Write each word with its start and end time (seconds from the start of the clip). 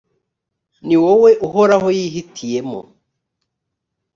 ni 0.87 0.95
wowe 1.03 1.31
uhoraho 1.47 1.87
yihitiyemo, 1.97 2.81